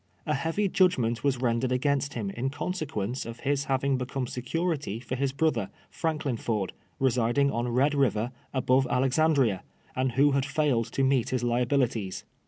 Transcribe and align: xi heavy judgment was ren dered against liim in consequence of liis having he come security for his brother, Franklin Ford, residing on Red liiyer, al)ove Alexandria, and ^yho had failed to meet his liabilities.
xi 0.27 0.33
heavy 0.33 0.67
judgment 0.67 1.23
was 1.23 1.37
ren 1.37 1.61
dered 1.61 1.71
against 1.71 2.13
liim 2.13 2.33
in 2.33 2.49
consequence 2.49 3.23
of 3.23 3.37
liis 3.41 3.65
having 3.65 3.99
he 3.99 4.05
come 4.07 4.25
security 4.25 4.99
for 4.99 5.13
his 5.15 5.31
brother, 5.31 5.69
Franklin 5.91 6.37
Ford, 6.37 6.73
residing 6.97 7.51
on 7.51 7.67
Red 7.69 7.91
liiyer, 7.91 8.31
al)ove 8.51 8.87
Alexandria, 8.89 9.61
and 9.95 10.13
^yho 10.13 10.33
had 10.33 10.43
failed 10.43 10.91
to 10.93 11.03
meet 11.03 11.29
his 11.29 11.43
liabilities. 11.43 12.23